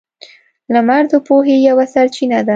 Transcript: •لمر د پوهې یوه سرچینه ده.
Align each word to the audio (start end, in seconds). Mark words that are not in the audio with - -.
•لمر 0.73 1.03
د 1.11 1.13
پوهې 1.27 1.55
یوه 1.67 1.85
سرچینه 1.93 2.39
ده. 2.45 2.49